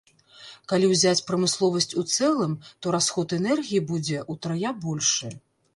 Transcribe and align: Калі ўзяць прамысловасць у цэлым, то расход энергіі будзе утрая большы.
Калі 0.71 0.85
ўзяць 0.93 1.25
прамысловасць 1.27 1.89
у 2.03 2.07
цэлым, 2.15 2.57
то 2.85 2.97
расход 2.99 3.27
энергіі 3.41 3.87
будзе 3.95 4.27
утрая 4.37 4.79
большы. 4.87 5.37